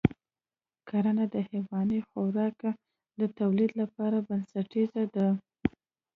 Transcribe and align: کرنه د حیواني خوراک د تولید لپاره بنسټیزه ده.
کرنه 0.89 1.25
د 1.33 1.35
حیواني 1.49 1.99
خوراک 2.07 2.57
د 3.19 3.21
تولید 3.39 3.71
لپاره 3.81 4.17
بنسټیزه 4.27 5.03
ده. 5.15 5.27